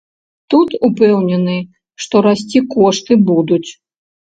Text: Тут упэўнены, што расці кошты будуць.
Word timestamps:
Тут 0.53 0.69
упэўнены, 0.89 1.59
што 2.07 2.15
расці 2.29 2.65
кошты 2.73 3.21
будуць. 3.31 3.65